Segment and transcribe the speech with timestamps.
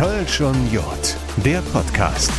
[0.00, 1.14] Kölsch und Jod,
[1.44, 2.32] der Podcast.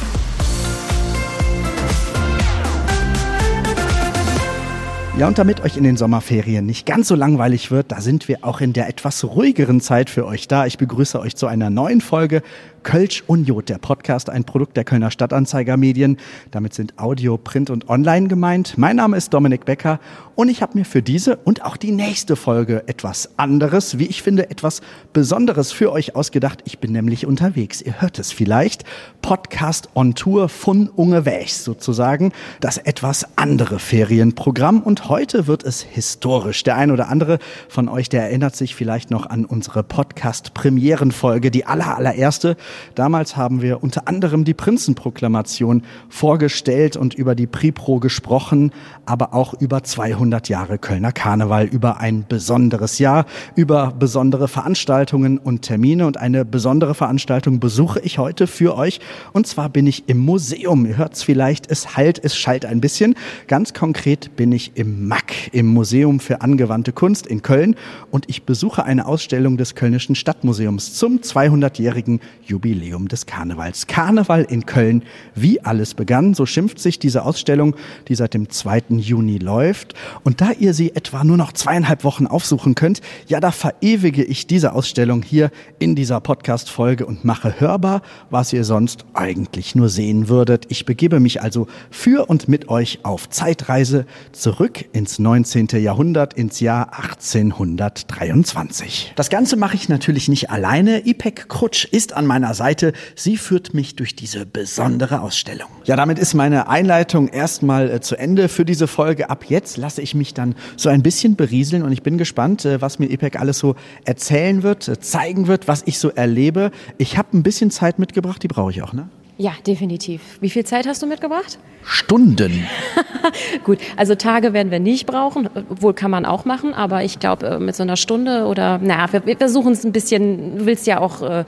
[5.19, 8.39] Ja, und damit euch in den Sommerferien nicht ganz so langweilig wird, da sind wir
[8.41, 10.65] auch in der etwas ruhigeren Zeit für euch da.
[10.65, 12.41] Ich begrüße euch zu einer neuen Folge
[12.83, 16.17] Kölsch Unjod, der Podcast, ein Produkt der Kölner Stadtanzeiger Medien.
[16.51, 18.77] Damit sind Audio, Print und Online gemeint.
[18.77, 19.99] Mein Name ist Dominik Becker
[20.35, 24.23] und ich habe mir für diese und auch die nächste Folge etwas anderes, wie ich
[24.23, 24.81] finde, etwas
[25.13, 26.63] Besonderes für euch ausgedacht.
[26.65, 27.81] Ich bin nämlich unterwegs.
[27.81, 28.83] Ihr hört es vielleicht.
[29.21, 32.31] Podcast on Tour von Unge Wächs sozusagen.
[32.59, 34.81] Das etwas andere Ferienprogramm.
[34.81, 36.63] Und heute wird es historisch.
[36.63, 37.37] Der ein oder andere
[37.69, 42.57] von euch, der erinnert sich vielleicht noch an unsere Podcast-Premierenfolge, die aller, allererste.
[42.95, 48.71] Damals haben wir unter anderem die Prinzenproklamation vorgestellt und über die Pripro gesprochen,
[49.05, 55.63] aber auch über 200 Jahre Kölner Karneval, über ein besonderes Jahr, über besondere Veranstaltungen und
[55.63, 58.99] Termine und eine besondere Veranstaltung besuche ich heute für euch
[59.33, 60.85] und zwar bin ich im Museum.
[60.85, 63.15] Ihr hört es vielleicht, es halt, es schallt ein bisschen.
[63.47, 67.75] Ganz konkret bin ich im MAC, im Museum für angewandte Kunst in Köln
[68.11, 73.87] und ich besuche eine Ausstellung des Kölnischen Stadtmuseums zum 200-jährigen Jubiläum des Karnevals.
[73.87, 75.03] Karneval in Köln,
[75.35, 77.75] wie alles begann, so schimpft sich diese Ausstellung,
[78.07, 78.83] die seit dem 2.
[78.97, 79.93] Juni läuft.
[80.23, 84.45] Und da ihr sie etwa nur noch zweieinhalb Wochen aufsuchen könnt, ja, da verewige ich
[84.47, 90.29] diese Ausstellung hier in dieser Podcast-Folge und mache hörbar, was ihr sonst eigentlich nur sehen
[90.29, 90.65] würdet.
[90.69, 95.67] Ich begebe mich also für und mit euch auf Zeitreise zurück ins 19.
[95.73, 99.13] Jahrhundert, ins Jahr 1823.
[99.15, 101.07] Das Ganze mache ich natürlich nicht alleine.
[101.07, 102.93] Ipek Krutsch ist an meiner meiner Seite.
[103.15, 105.69] Sie führt mich durch diese besondere Ausstellung.
[105.85, 109.29] Ja, damit ist meine Einleitung erstmal äh, zu Ende für diese Folge.
[109.29, 112.81] Ab jetzt lasse ich mich dann so ein bisschen berieseln und ich bin gespannt, äh,
[112.81, 116.71] was mir EPEC alles so erzählen wird, äh, zeigen wird, was ich so erlebe.
[116.97, 119.07] Ich habe ein bisschen Zeit mitgebracht, die brauche ich auch, ne?
[119.37, 120.21] Ja, definitiv.
[120.39, 121.57] Wie viel Zeit hast du mitgebracht?
[121.83, 122.67] Stunden.
[123.63, 127.47] Gut, also Tage werden wir nicht brauchen, wohl kann man auch machen, aber ich glaube
[127.47, 130.85] äh, mit so einer Stunde oder, naja, wir, wir versuchen es ein bisschen, du willst
[130.85, 131.43] ja auch äh,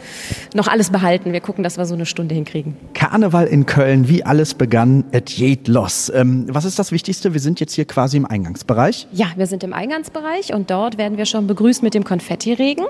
[0.56, 2.76] noch alles behalten, wir gucken, dass wir so eine Stunde hinkriegen.
[2.96, 6.12] Karneval in Köln, wie alles begann, et jed los.
[6.16, 7.34] Ähm, was ist das Wichtigste?
[7.34, 9.08] Wir sind jetzt hier quasi im Eingangsbereich.
[9.12, 12.86] Ja, wir sind im Eingangsbereich und dort werden wir schon begrüßt mit dem Konfettiregen.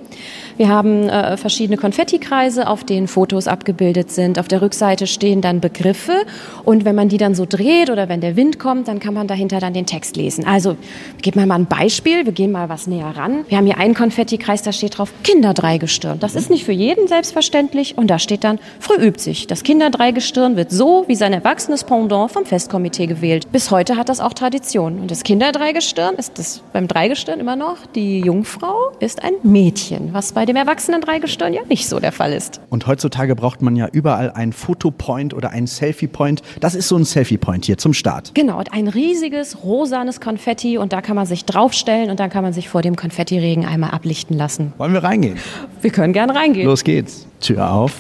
[0.56, 4.40] Wir haben äh, verschiedene Konfettikreise, auf denen Fotos abgebildet sind.
[4.40, 6.26] Auf der Rückseite stehen dann Begriffe
[6.64, 9.28] und wenn man die dann so dreht oder wenn der Wind kommt, dann kann man
[9.28, 10.46] dahinter dann den Text lesen.
[10.46, 10.78] Also
[11.22, 13.46] gib mir mal ein Beispiel, wir gehen mal was näher ran.
[13.50, 16.20] Wir haben hier einen Konfettikreis, da steht drauf Kinderdreigestirn.
[16.20, 19.48] Das ist nicht für jeden selbstverständlich und da steht dann früh übt sich.
[19.48, 23.52] Das Kinderdreigestirn wird so wie sein erwachsenes Pendant vom Festkomitee gewählt.
[23.52, 25.00] Bis heute hat das auch Tradition.
[25.00, 27.78] Und das Kinderdreigestirn ist das beim Dreigestirn immer noch.
[27.96, 32.34] Die Jungfrau ist ein Mädchen, was bei dem erwachsenen Dreigestirn ja nicht so der Fall
[32.34, 32.62] ist.
[32.70, 36.42] Und heutzutage braucht man ja überall einen Fotopoint oder einen Selfie-Point.
[36.60, 38.32] Das ist so ein Selfie Selfie Point hier zum Start.
[38.34, 42.52] Genau, ein riesiges rosanes Konfetti und da kann man sich draufstellen und dann kann man
[42.52, 44.74] sich vor dem Konfettiregen einmal ablichten lassen.
[44.78, 45.38] Wollen wir reingehen?
[45.82, 46.68] Wir können gerne reingehen.
[46.68, 47.28] Los geht's.
[47.40, 47.94] Tür auf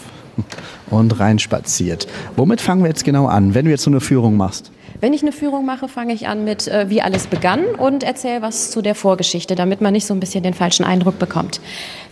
[0.89, 2.07] und reinspaziert.
[2.35, 4.72] Womit fangen wir jetzt genau an, wenn du jetzt so eine Führung machst?
[5.03, 8.41] Wenn ich eine Führung mache, fange ich an mit, äh, wie alles begann und erzähle
[8.41, 11.59] was zu der Vorgeschichte, damit man nicht so ein bisschen den falschen Eindruck bekommt.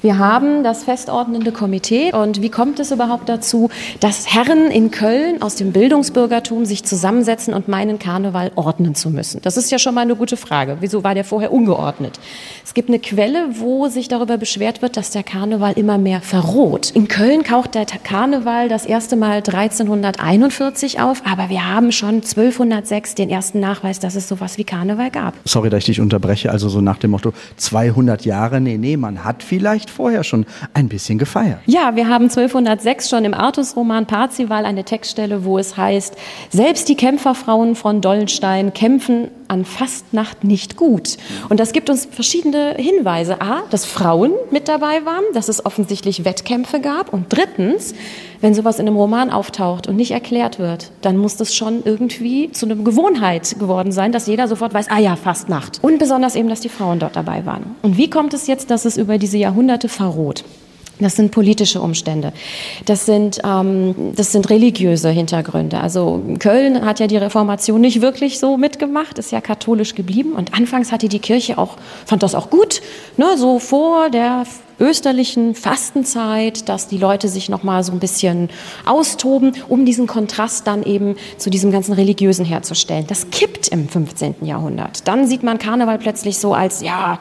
[0.02, 3.70] Wir haben das festordnende Komitee und wie kommt es überhaupt dazu,
[4.02, 9.42] dass Herren in Köln aus dem Bildungsbürgertum sich zusammensetzen und meinen Karneval ordnen zu müssen?
[9.42, 10.78] Das ist ja schon mal eine gute Frage.
[10.82, 12.20] Wieso war der vorher ungeordnet?
[12.66, 16.92] Es gibt eine Quelle, wo sich darüber beschwert wird, dass der Karneval immer mehr verroht.
[16.94, 22.81] In Köln taucht der Karneval das erste Mal 1341 auf, aber wir haben schon 1200
[22.82, 25.36] 1906 den ersten Nachweis, dass es sowas wie Karneval gab.
[25.46, 26.52] Sorry, dass ich dich unterbreche.
[26.52, 28.60] Also so nach dem Motto 200 Jahre.
[28.60, 31.60] Nee, nee, man hat vielleicht vorher schon ein bisschen gefeiert.
[31.66, 36.16] Ja, wir haben 1206 schon im Artus-Roman Parzival eine Textstelle, wo es heißt,
[36.50, 41.18] selbst die Kämpferfrauen von Dollenstein kämpfen an Fastnacht nicht gut.
[41.50, 43.42] Und das gibt uns verschiedene Hinweise.
[43.42, 47.12] A, dass Frauen mit dabei waren, dass es offensichtlich Wettkämpfe gab.
[47.12, 47.94] Und drittens,
[48.40, 52.52] wenn sowas in einem Roman auftaucht und nicht erklärt wird, dann muss das schon irgendwie
[52.52, 55.80] zu einer Gewohnheit geworden sein, dass jeder sofort weiß, ah ja, Fastnacht.
[55.82, 57.76] Und besonders eben, dass die Frauen dort dabei waren.
[57.82, 60.46] Und wie kommt es jetzt, dass es über diese Jahrhunderte verroht?
[61.02, 62.32] Das sind politische Umstände.
[62.86, 65.80] Das sind, ähm, das sind religiöse Hintergründe.
[65.80, 70.34] Also Köln hat ja die Reformation nicht wirklich so mitgemacht, ist ja katholisch geblieben.
[70.34, 72.82] Und anfangs hatte die Kirche auch, fand das auch gut,
[73.18, 74.46] ne, so vor der
[74.82, 78.50] österlichen Fastenzeit, dass die Leute sich noch mal so ein bisschen
[78.86, 83.06] austoben, um diesen Kontrast dann eben zu diesem ganzen religiösen herzustellen.
[83.08, 84.36] Das kippt im 15.
[84.42, 85.08] Jahrhundert.
[85.08, 87.20] Dann sieht man Karneval plötzlich so als ja,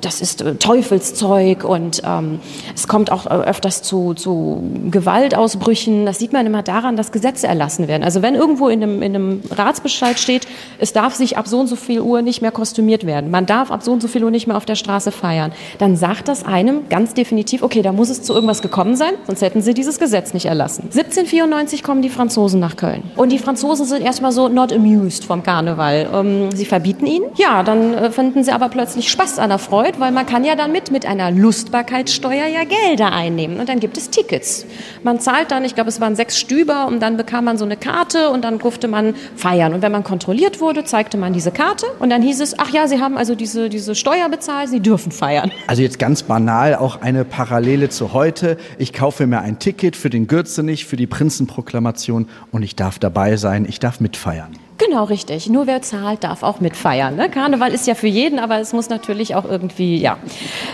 [0.00, 2.40] das ist äh, Teufelszeug und ähm,
[2.74, 6.06] es kommt auch äh, öfters zu, zu Gewaltausbrüchen.
[6.06, 8.02] Das sieht man immer daran, dass Gesetze erlassen werden.
[8.02, 10.46] Also wenn irgendwo in einem, in einem Ratsbescheid steht,
[10.78, 13.70] es darf sich ab so und so viel Uhr nicht mehr kostümiert werden, man darf
[13.70, 16.44] ab so und so viel Uhr nicht mehr auf der Straße feiern, dann sagt das
[16.68, 19.98] einem ganz definitiv, okay, da muss es zu irgendwas gekommen sein, sonst hätten sie dieses
[19.98, 20.84] Gesetz nicht erlassen.
[20.84, 23.02] 1794 kommen die Franzosen nach Köln.
[23.16, 26.08] Und die Franzosen sind erstmal so not amused vom Karneval.
[26.12, 27.22] Ähm, sie verbieten ihn.
[27.36, 30.56] Ja, dann äh, finden sie aber plötzlich Spaß an der Freude, weil man kann ja
[30.56, 33.60] damit mit einer Lustbarkeitssteuer ja Gelder einnehmen.
[33.60, 34.66] Und dann gibt es Tickets.
[35.02, 37.76] Man zahlt dann, ich glaube, es waren sechs Stüber und dann bekam man so eine
[37.76, 39.74] Karte und dann durfte man feiern.
[39.74, 42.86] Und wenn man kontrolliert wurde, zeigte man diese Karte und dann hieß es, ach ja,
[42.88, 45.50] Sie haben also diese, diese Steuer bezahlt, Sie dürfen feiern.
[45.66, 48.56] Also jetzt ganz banal auch eine Parallele zu heute.
[48.78, 53.36] Ich kaufe mir ein Ticket für den Gürzenich, für die Prinzenproklamation und ich darf dabei
[53.36, 54.65] sein, ich darf mitfeiern.
[54.78, 55.48] Genau, richtig.
[55.48, 57.16] Nur wer zahlt, darf auch mitfeiern.
[57.16, 57.30] Ne?
[57.30, 60.18] Karneval ist ja für jeden, aber es muss natürlich auch irgendwie, ja.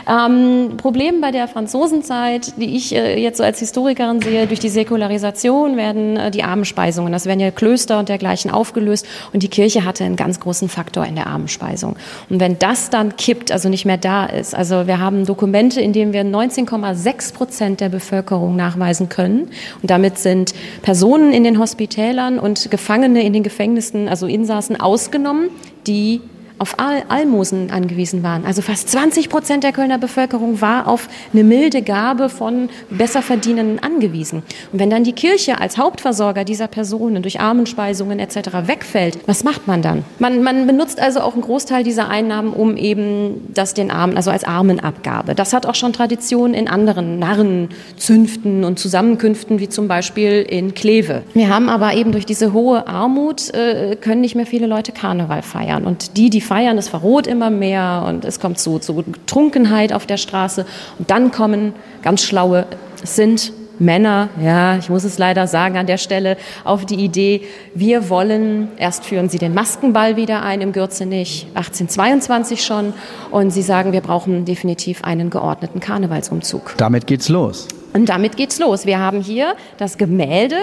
[0.08, 4.70] Ähm, Problem bei der Franzosenzeit, die ich äh, jetzt so als Historikerin sehe, durch die
[4.70, 9.84] Säkularisation werden äh, die Armenspeisungen, das werden ja Klöster und dergleichen aufgelöst und die Kirche
[9.84, 11.96] hatte einen ganz großen Faktor in der Armenspeisung.
[12.28, 15.92] Und wenn das dann kippt, also nicht mehr da ist, also wir haben Dokumente, in
[15.92, 19.48] denen wir 19,6 Prozent der Bevölkerung nachweisen können
[19.80, 24.80] und damit sind Personen in den Hospitälern und Gefangene in den Gefängnissen Gefängnissen, also Insassen
[24.80, 25.50] ausgenommen,
[25.86, 26.20] die
[26.62, 28.46] auf Al Almosen angewiesen waren.
[28.46, 34.44] Also fast 20 Prozent der Kölner Bevölkerung war auf eine milde Gabe von Besserverdienenden angewiesen.
[34.72, 38.68] Und wenn dann die Kirche als Hauptversorger dieser Personen durch Armenspeisungen etc.
[38.68, 40.04] wegfällt, was macht man dann?
[40.20, 44.30] Man, man benutzt also auch einen Großteil dieser Einnahmen, um eben das den Armen, also
[44.30, 45.34] als Armenabgabe.
[45.34, 51.22] Das hat auch schon Tradition in anderen Narrenzünften und Zusammenkünften, wie zum Beispiel in Kleve.
[51.34, 55.42] Wir haben aber eben durch diese hohe Armut, äh, können nicht mehr viele Leute Karneval
[55.42, 55.84] feiern.
[55.84, 60.04] Und die, die feiern, es verroht immer mehr und es kommt zu, zu Trunkenheit auf
[60.04, 60.66] der Straße.
[60.98, 61.72] Und dann kommen
[62.02, 62.66] ganz schlaue,
[63.02, 67.40] sind Männer, ja, ich muss es leider sagen an der Stelle, auf die Idee,
[67.74, 72.92] wir wollen, erst führen sie den Maskenball wieder ein im Gürzenich, 1822 schon,
[73.30, 76.74] und sie sagen, wir brauchen definitiv einen geordneten Karnevalsumzug.
[76.76, 77.66] Damit geht's los.
[77.92, 78.86] Und damit geht's los.
[78.86, 80.56] Wir haben hier das Gemälde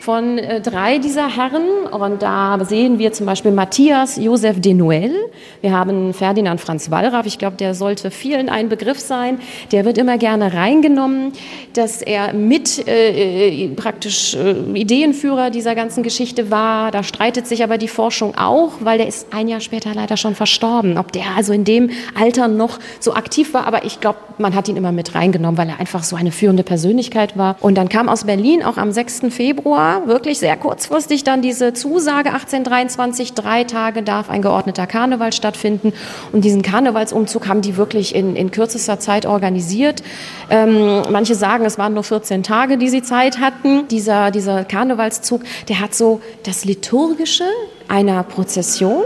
[0.00, 5.12] von äh, drei dieser Herren und da sehen wir zum Beispiel Matthias Joseph de Noël.
[5.60, 7.26] Wir haben Ferdinand Franz Wallraff.
[7.26, 9.40] Ich glaube, der sollte vielen ein Begriff sein.
[9.72, 11.32] Der wird immer gerne reingenommen,
[11.74, 16.92] dass er mit äh, äh, praktisch äh, Ideenführer dieser ganzen Geschichte war.
[16.92, 20.36] Da streitet sich aber die Forschung auch, weil der ist ein Jahr später leider schon
[20.36, 20.96] verstorben.
[20.96, 24.68] Ob der also in dem Alter noch so aktiv war, aber ich glaube, man hat
[24.68, 27.56] ihn immer mit reingenommen, weil er einfach so eine führende Persönlichkeit war.
[27.60, 29.22] Und dann kam aus Berlin auch am 6.
[29.30, 35.94] Februar, wirklich sehr kurzfristig, dann diese Zusage 1823, drei Tage darf ein geordneter Karneval stattfinden.
[36.32, 40.02] Und diesen Karnevalsumzug haben die wirklich in, in kürzester Zeit organisiert.
[40.50, 43.88] Ähm, manche sagen, es waren nur 14 Tage, die sie Zeit hatten.
[43.88, 47.44] Dieser, dieser Karnevalszug, der hat so das Liturgische
[47.88, 49.04] einer Prozession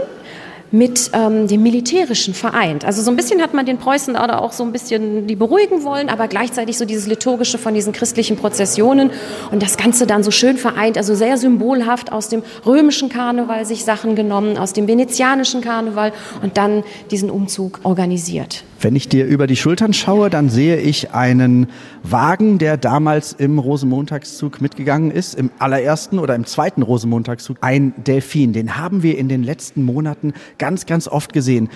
[0.73, 2.83] mit ähm, dem Militärischen vereint.
[2.83, 5.83] Also so ein bisschen hat man den Preußen da auch so ein bisschen die beruhigen
[5.83, 9.11] wollen, aber gleichzeitig so dieses Liturgische von diesen christlichen Prozessionen
[9.51, 13.83] und das Ganze dann so schön vereint, also sehr symbolhaft aus dem römischen Karneval sich
[13.83, 16.11] Sachen genommen, aus dem venezianischen Karneval
[16.41, 18.63] und dann diesen Umzug organisiert.
[18.83, 21.67] Wenn ich dir über die Schultern schaue, dann sehe ich einen
[22.03, 28.51] Wagen, der damals im Rosenmontagszug mitgegangen ist, im allerersten oder im zweiten Rosenmontagszug, ein Delfin.
[28.51, 31.69] Den haben wir in den letzten Monaten ganz, ganz oft gesehen.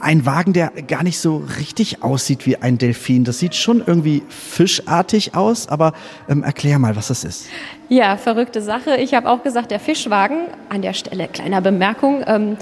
[0.00, 3.24] Ein Wagen, der gar nicht so richtig aussieht wie ein Delfin.
[3.24, 5.92] Das sieht schon irgendwie fischartig aus, aber
[6.30, 7.46] ähm, erklär mal, was das ist.
[7.90, 8.96] Ja, verrückte Sache.
[8.96, 10.46] Ich habe auch gesagt, der Fischwagen.
[10.70, 12.24] An der Stelle kleiner Bemerkung.
[12.26, 12.56] Ähm,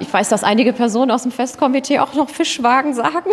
[0.00, 3.30] ich weiß, dass einige Personen aus dem Festkomitee auch noch Fischwagen sagen.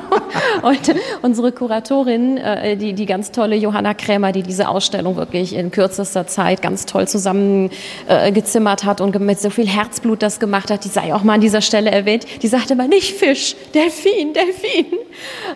[0.62, 5.70] und unsere Kuratorin, äh, die, die ganz tolle Johanna Krämer, die diese Ausstellung wirklich in
[5.70, 10.84] kürzester Zeit ganz toll zusammengezimmert äh, hat und mit so viel Herzblut das gemacht hat,
[10.84, 14.86] die sei auch mal an dieser Stelle erwähnt, die sagte mal nicht Fisch, Delfin, Delfin.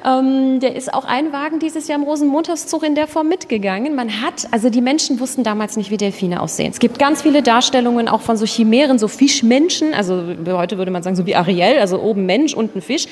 [0.04, 3.94] Ähm, der ist auch ein Wagen dieses Jahr im Rosenmontagszug in der Form mitgegangen.
[3.94, 6.70] Man hat, also die Menschen wussten damals nicht, wie Delfine aussehen.
[6.70, 11.02] Es gibt ganz viele Darstellungen auch von so Chimären, so Fischmenschen, also heute würde man
[11.02, 13.06] sagen so wie Ariel, also oben Mensch, unten Fisch,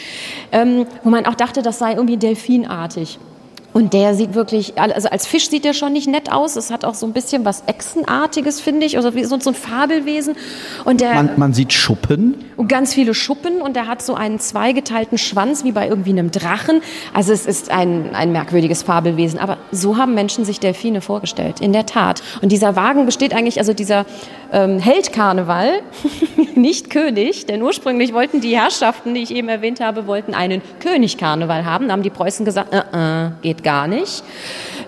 [0.53, 3.19] ähm, wo man auch dachte, das sei irgendwie delfinartig.
[3.75, 6.57] Und der sieht wirklich, also als Fisch sieht der schon nicht nett aus.
[6.57, 10.37] Es hat auch so ein bisschen was Echsenartiges, finde ich, oder wie so, ein Fabelwesen.
[10.85, 12.35] Und der, Man, man sieht Schuppen.
[12.57, 16.31] und ganz viele Schuppen und der hat so einen zweigeteilten Schwanz wie bei irgendwie einem
[16.31, 16.81] Drachen.
[17.13, 19.39] Also es ist ein, ein merkwürdiges Fabelwesen.
[19.39, 22.23] Aber so haben Menschen sich Delfine vorgestellt, in der Tat.
[22.41, 24.07] Und dieser Wagen besteht eigentlich, also dieser
[24.51, 25.81] ähm, Heldkarneval,
[26.55, 31.65] nicht König, denn ursprünglich wollten die Herrschaften, die ich eben erwähnt habe, wollten einen Königkarneval
[31.65, 31.89] haben.
[31.89, 34.23] Da haben die Preußen gesagt, äh, äh, geht gar nicht.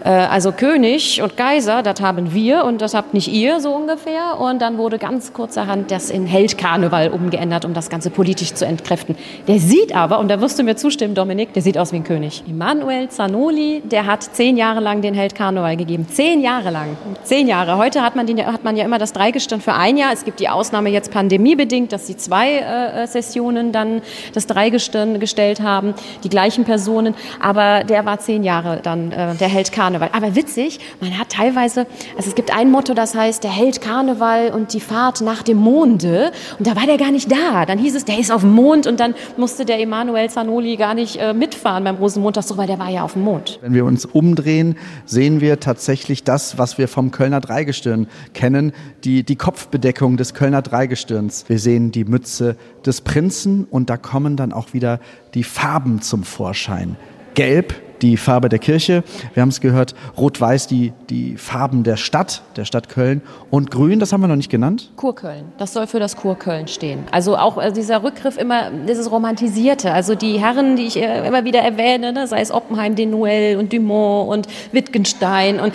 [0.04, 4.40] Äh, also König und Kaiser, das haben wir und das habt nicht ihr, so ungefähr.
[4.40, 9.16] Und dann wurde ganz kurzerhand das in Heldkarneval umgeändert, um das Ganze politisch zu entkräften.
[9.48, 12.04] Der sieht aber, und da wirst du mir zustimmen, Dominik, der sieht aus wie ein
[12.04, 12.42] König.
[12.48, 16.06] Emanuel Zanoli, der hat zehn Jahre lang den Heldkarneval gegeben.
[16.08, 16.96] Zehn Jahre lang.
[17.22, 17.76] Zehn Jahre.
[17.76, 20.12] Heute hat man, den, hat man ja immer das Dreigestirn für ein Jahr.
[20.12, 24.02] Es gibt die Ausnahme jetzt pandemiebedingt, dass sie zwei äh, Sessionen dann
[24.34, 27.14] das Dreigestirn gestellt haben, die gleichen Personen.
[27.40, 30.10] Aber der war zehn Jahre dann äh, der Held Karneval.
[30.12, 34.50] Aber witzig, man hat teilweise, also es gibt ein Motto, das heißt der Held Karneval
[34.50, 36.30] und die Fahrt nach dem Monde.
[36.58, 37.66] Und da war der gar nicht da.
[37.66, 40.94] Dann hieß es, der ist auf dem Mond und dann musste der Emanuel Zanoli gar
[40.94, 43.58] nicht äh, mitfahren beim Rosenmontagszug, weil der war ja auf dem Mond.
[43.62, 48.72] Wenn wir uns umdrehen, sehen wir tatsächlich das, was wir vom Kölner Dreigestirn kennen,
[49.04, 51.48] die, die Kopfbedeckung des Kölner Dreigestirns.
[51.48, 52.56] Wir sehen die Mütze
[52.86, 55.00] des Prinzen und da kommen dann auch wieder
[55.34, 56.96] die Farben zum Vorschein.
[57.34, 59.04] Gelb, die Farbe der Kirche.
[59.34, 63.22] Wir haben es gehört, rot-weiß die, die Farben der Stadt, der Stadt Köln.
[63.50, 64.90] Und grün, das haben wir noch nicht genannt.
[64.96, 65.44] Kurköln.
[65.58, 67.04] Das soll für das Kurköln stehen.
[67.10, 69.92] Also auch also dieser Rückgriff immer, dieses Romantisierte.
[69.92, 73.72] Also die Herren, die ich äh, immer wieder erwähne, ne, sei es Oppenheim, Denuel und
[73.72, 75.74] Dumont und Wittgenstein und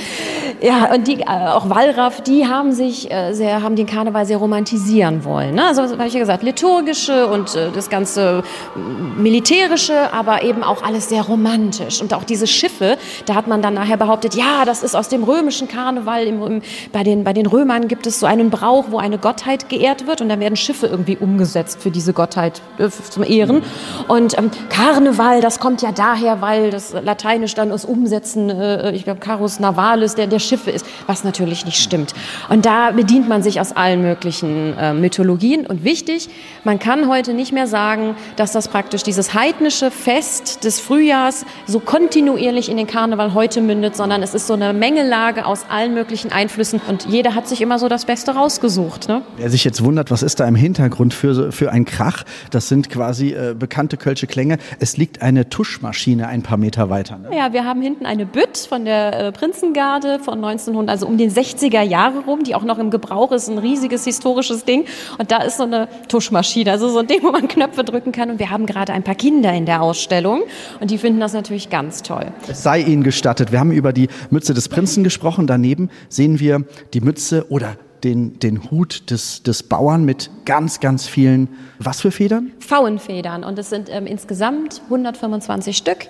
[0.61, 4.37] ja und die äh, auch Wallraff, die haben sich äh, sehr, haben den Karneval sehr
[4.37, 5.55] romantisieren wollen.
[5.55, 5.65] Ne?
[5.65, 8.43] Also habe ich ja gesagt, liturgische und äh, das ganze
[8.75, 8.79] äh,
[9.19, 12.97] militärische, aber eben auch alles sehr romantisch und auch diese Schiffe.
[13.25, 16.23] Da hat man dann nachher behauptet, ja, das ist aus dem römischen Karneval.
[16.23, 19.69] Im, im, bei den bei den Römern gibt es so einen Brauch, wo eine Gottheit
[19.69, 23.63] geehrt wird und dann werden Schiffe irgendwie umgesetzt für diese Gottheit äh, zum Ehren.
[24.07, 29.03] Und ähm, Karneval, das kommt ja daher, weil das Lateinisch dann aus Umsetzen, äh, ich
[29.03, 32.13] glaube, Carus Navalis, der der Schiffe ist, was natürlich nicht stimmt.
[32.49, 35.65] Und da bedient man sich aus allen möglichen äh, Mythologien.
[35.65, 36.29] Und wichtig,
[36.63, 41.79] man kann heute nicht mehr sagen, dass das praktisch dieses heidnische Fest des Frühjahrs so
[42.05, 46.31] kontinuierlich in den Karneval heute mündet, sondern es ist so eine Mengelage aus allen möglichen
[46.31, 49.07] Einflüssen und jeder hat sich immer so das Beste rausgesucht.
[49.07, 49.23] Ne?
[49.37, 52.91] Wer sich jetzt wundert, was ist da im Hintergrund für, für ein Krach, das sind
[52.91, 54.59] quasi äh, bekannte Kölsche Klänge.
[54.79, 57.17] Es liegt eine Tuschmaschine ein paar Meter weiter.
[57.17, 57.35] Ne?
[57.35, 61.31] Ja, wir haben hinten eine Bütt von der äh, Prinzengarde von 1900, also um den
[61.31, 64.85] 60er Jahre rum, die auch noch im Gebrauch ist, ein riesiges historisches Ding.
[65.17, 68.29] Und da ist so eine Tuschmaschine, also so ein Ding, wo man Knöpfe drücken kann.
[68.29, 70.43] Und wir haben gerade ein paar Kinder in der Ausstellung
[70.79, 72.31] und die finden das natürlich ganz toll.
[72.47, 73.51] Es sei Ihnen gestattet.
[73.51, 75.47] Wir haben über die Mütze des Prinzen gesprochen.
[75.47, 81.07] Daneben sehen wir die Mütze oder den, den Hut des, des Bauern mit ganz, ganz
[81.07, 82.51] vielen, was für Federn?
[82.59, 86.07] Pfauenfedern und es sind ähm, insgesamt 125 Stück.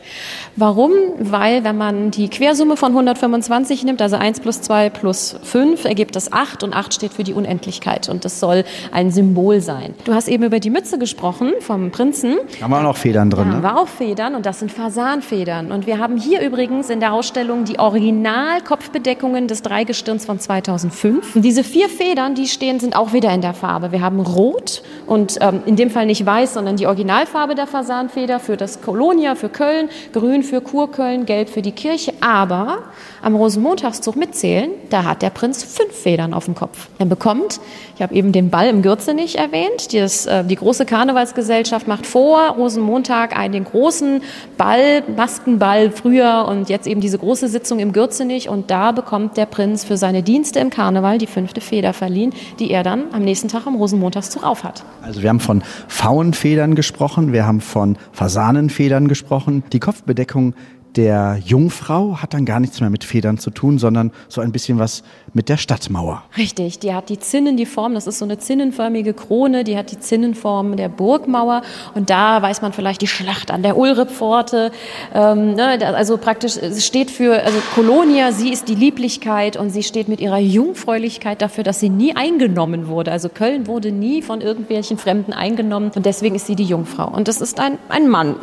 [0.56, 0.92] Warum?
[1.20, 6.16] Weil wenn man die Quersumme von 125 nimmt, also 1 plus 2 plus 5, ergibt
[6.16, 9.96] das 8 und 8 steht für die Unendlichkeit und das soll ein Symbol sein.
[10.04, 12.36] Du hast eben über die Mütze gesprochen vom Prinzen.
[12.60, 13.46] Da haben wir auch noch Federn drin.
[13.46, 13.64] Da haben Ne?
[13.64, 15.72] wir auch Federn und das sind Fasanfedern.
[15.72, 21.36] Und wir haben hier übrigens in der Ausstellung die Original-Kopfbedeckungen des Dreigestirns von 2005.
[21.36, 23.92] Und diese vier Federn, die stehen, sind auch wieder in der Farbe.
[23.92, 28.40] Wir haben Rot und ähm, in dem Fall nicht weiß, sondern die Originalfarbe der Fasanfeder
[28.40, 32.14] für das Kolonia, für Köln, Grün für Kurköln, Gelb für die Kirche.
[32.22, 32.84] Aber
[33.22, 36.90] am Rosenmontagszug mitzählen, da hat der Prinz fünf Federn auf dem Kopf.
[37.00, 37.60] Er bekommt,
[37.96, 42.52] ich habe eben den Ball im Gürzenich erwähnt, das, äh, die große Karnevalsgesellschaft macht vor
[42.52, 44.22] Rosenmontag einen den großen
[44.58, 49.46] Ball, Maskenball früher und jetzt eben diese große Sitzung im Gürzenich und da bekommt der
[49.46, 53.48] Prinz für seine Dienste im Karneval die fünfte Feder verliehen, die er dann am nächsten
[53.48, 54.84] Tag am Rosenmontagszug aufhat.
[55.02, 59.64] Also wir haben von Pfauenfedern gesprochen, wir haben von Fasanenfedern gesprochen.
[59.72, 60.54] Die Kopfbedeckung
[60.96, 64.80] der Jungfrau hat dann gar nichts mehr mit Federn zu tun, sondern so ein bisschen
[64.80, 66.24] was mit der Stadtmauer.
[66.38, 69.92] Richtig, die hat die Zinnen, die Form, das ist so eine zinnenförmige Krone, die hat
[69.92, 71.62] die Zinnenform der Burgmauer
[71.94, 74.72] und da weiß man vielleicht die Schlacht an der Ulrippforte.
[75.14, 79.84] Ähm, ne, also praktisch, es steht für, also Kolonia, sie ist die Lieblichkeit und sie
[79.84, 83.12] steht mit ihrer Jungfräulichkeit dafür, dass sie nie eingenommen wurde.
[83.12, 87.10] Also Köln wurde nie von irgendwelchen Fremden eingenommen und deswegen ist sie die Jungfrau.
[87.10, 88.36] Und das ist ein, ein Mann,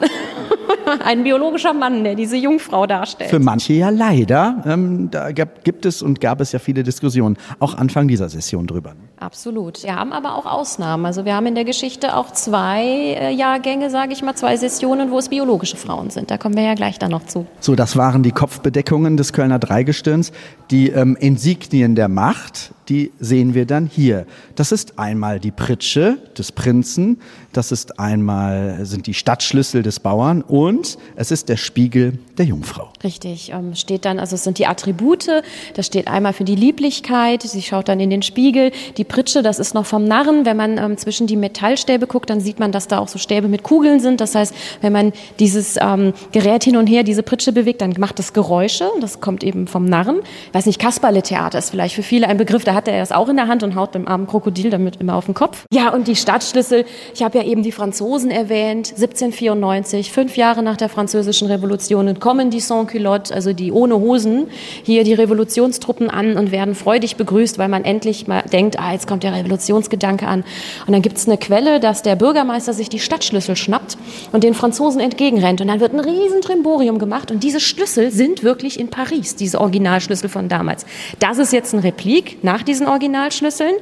[1.04, 3.30] ein biologischer Mann, der diese Jungfrau darstellt.
[3.30, 4.62] Für manche ja leider.
[4.66, 8.66] Ähm, da gab, gibt es und gab es ja viele Diskussionen, auch Anfang dieser Session
[8.66, 8.94] drüber.
[9.22, 9.84] Absolut.
[9.84, 11.06] Wir haben aber auch Ausnahmen.
[11.06, 15.12] Also wir haben in der Geschichte auch zwei äh, Jahrgänge, sage ich mal, zwei Sessionen,
[15.12, 16.32] wo es biologische Frauen sind.
[16.32, 17.46] Da kommen wir ja gleich dann noch zu.
[17.60, 20.32] So, das waren die Kopfbedeckungen des Kölner Dreigestirns.
[20.72, 24.26] Die ähm, Insignien der Macht, die sehen wir dann hier.
[24.54, 27.20] Das ist einmal die Pritsche des Prinzen,
[27.52, 32.90] das ist einmal sind die Stadtschlüssel des Bauern und es ist der Spiegel der Jungfrau.
[33.04, 35.28] Richtig, ähm, steht dann, also es sind die Attribute,
[35.74, 39.58] das steht einmal für die Lieblichkeit, sie schaut dann in den Spiegel, die Pritsche, das
[39.58, 42.88] ist noch vom Narren, wenn man ähm, zwischen die Metallstäbe guckt, dann sieht man, dass
[42.88, 46.78] da auch so Stäbe mit Kugeln sind, das heißt, wenn man dieses ähm, Gerät hin
[46.78, 50.20] und her, diese Pritsche bewegt, dann macht das Geräusche, das kommt eben vom Narren.
[50.48, 53.28] Ich weiß nicht, Kasperle-Theater ist vielleicht für viele ein Begriff, da hat er das auch
[53.28, 55.66] in der Hand und haut dem armen Krokodil damit immer auf den Kopf.
[55.70, 60.78] Ja, und die Stadtschlüssel, ich habe ja eben die Franzosen erwähnt, 1794, fünf Jahre nach
[60.78, 64.46] der französischen Revolution, kommen die Sans-Culottes, also die ohne Hosen,
[64.84, 69.08] hier die Revolutionstruppen an und werden freudig begrüßt, weil man endlich mal denkt, ah, jetzt
[69.08, 70.44] kommt der Revolutionsgedanke an.
[70.86, 73.98] Und dann gibt es eine Quelle, dass der Bürgermeister sich die Stadtschlüssel schnappt
[74.30, 75.60] und den Franzosen entgegenrennt.
[75.60, 79.60] Und dann wird ein riesen Trimborium gemacht und diese Schlüssel sind wirklich in Paris, diese
[79.60, 80.86] Originalschlüssel von damals.
[81.18, 83.74] Das ist jetzt ein Replik nach diesen Originalschlüsseln.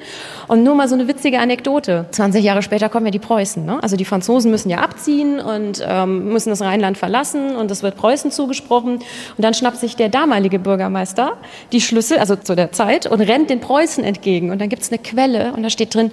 [0.48, 2.06] Und nur mal so eine witzige Anekdote.
[2.10, 3.64] 20 Jahre später kommen ja die Preußen.
[3.64, 3.78] Ne?
[3.82, 7.96] Also die Franzosen müssen ja abziehen und ähm, müssen das Rheinland verlassen und es wird
[7.96, 8.94] Preußen zugesprochen.
[8.94, 9.04] Und
[9.36, 11.36] dann schnappt sich der damalige Bürgermeister
[11.72, 14.50] die Schlüssel, also zu der Zeit, und rennt den Preußen entgegen.
[14.50, 16.12] Und dann gibt es eine Quelle und da steht drin,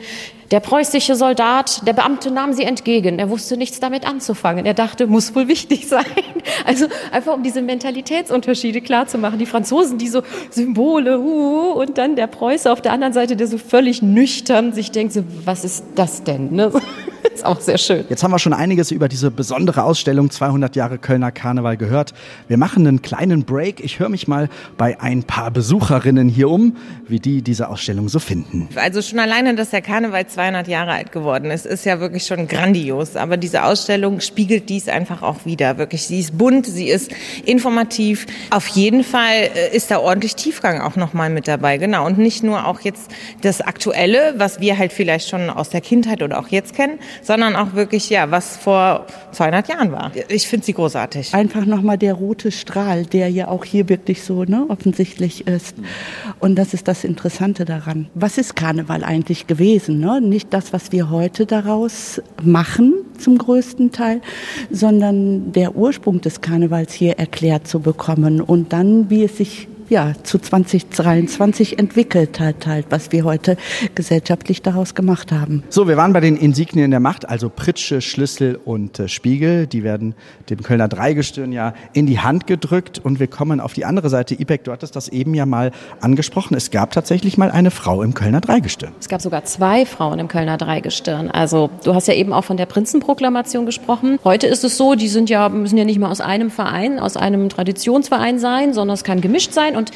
[0.51, 3.19] der preußische Soldat, der Beamte nahm sie entgegen.
[3.19, 4.65] Er wusste nichts damit anzufangen.
[4.65, 6.05] Er dachte, muss wohl wichtig sein.
[6.65, 9.39] Also einfach um diese Mentalitätsunterschiede klarzumachen.
[9.39, 13.47] Die Franzosen, die so Symbole, uh, und dann der Preuße auf der anderen Seite, der
[13.47, 16.53] so völlig nüchtern sich denkt, so, was ist das denn?
[16.53, 16.71] Ne?
[17.33, 18.05] ist auch sehr schön.
[18.09, 22.13] Jetzt haben wir schon einiges über diese besondere Ausstellung 200 Jahre Kölner Karneval gehört.
[22.47, 23.83] Wir machen einen kleinen Break.
[23.83, 28.19] Ich höre mich mal bei ein paar Besucherinnen hier um, wie die diese Ausstellung so
[28.19, 28.69] finden.
[28.75, 32.47] Also schon alleine, dass der Karneval 200 Jahre alt geworden ist, ist ja wirklich schon
[32.47, 33.15] grandios.
[33.15, 35.77] Aber diese Ausstellung spiegelt dies einfach auch wieder.
[35.77, 37.11] Wirklich, sie ist bunt, sie ist
[37.45, 38.25] informativ.
[38.49, 41.77] Auf jeden Fall äh, ist da ordentlich Tiefgang auch nochmal mit dabei.
[41.77, 42.05] Genau.
[42.05, 46.21] Und nicht nur auch jetzt das Aktuelle, was wir halt vielleicht schon aus der Kindheit
[46.23, 50.11] oder auch jetzt kennen, sondern auch wirklich, ja, was vor 200 Jahren war.
[50.29, 51.33] Ich finde sie großartig.
[51.33, 55.75] Einfach nochmal der rote Strahl, der ja auch hier wirklich so ne, offensichtlich ist.
[56.39, 58.07] Und das ist das Interessante daran.
[58.13, 59.99] Was ist Karneval eigentlich gewesen?
[59.99, 60.21] Ne?
[60.21, 64.21] Nicht das, was wir heute daraus machen, zum größten Teil,
[64.71, 70.13] sondern der Ursprung des Karnevals hier erklärt zu bekommen und dann, wie es sich ja,
[70.23, 73.57] zu 2023 entwickelt hat, halt, was wir heute
[73.95, 75.63] gesellschaftlich daraus gemacht haben.
[75.69, 79.67] So, wir waren bei den Insignien der Macht, also Pritsche, Schlüssel und äh, Spiegel.
[79.67, 80.15] Die werden
[80.49, 84.35] dem Kölner Dreigestirn ja in die Hand gedrückt und wir kommen auf die andere Seite.
[84.35, 85.71] Ipek, du hattest das eben ja mal
[86.01, 86.55] angesprochen.
[86.55, 88.91] Es gab tatsächlich mal eine Frau im Kölner Dreigestirn.
[88.99, 91.31] Es gab sogar zwei Frauen im Kölner Dreigestirn.
[91.31, 94.19] Also, du hast ja eben auch von der Prinzenproklamation gesprochen.
[94.23, 97.15] Heute ist es so, die sind ja, müssen ja nicht mehr aus einem Verein, aus
[97.15, 99.91] einem Traditionsverein sein, sondern es kann gemischt sein und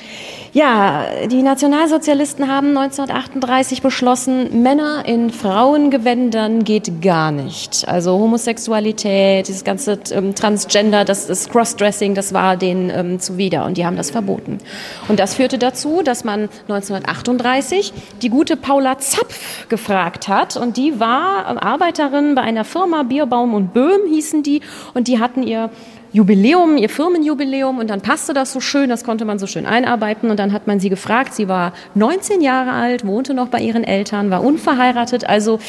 [0.54, 7.88] ja, die Nationalsozialisten haben 1938 beschlossen, Männer in Frauengewändern geht gar nicht.
[7.88, 13.78] Also Homosexualität, dieses ganze ähm, Transgender, das, das Crossdressing, das war denen ähm, zuwider und
[13.78, 14.58] die haben das verboten.
[15.08, 21.00] Und das führte dazu, dass man 1938 die gute Paula Zapf gefragt hat und die
[21.00, 24.62] war Arbeiterin bei einer Firma Bierbaum und Böhm hießen die
[24.94, 25.70] und die hatten ihr
[26.14, 27.78] Jubiläum, ihr Firmenjubiläum.
[27.80, 30.30] Und dann passte das so schön, das konnte man so schön einarbeiten.
[30.30, 31.34] Und dann hat man sie gefragt.
[31.34, 35.60] Sie war 19 Jahre alt, wohnte noch bei ihren Eltern, war unverheiratet, also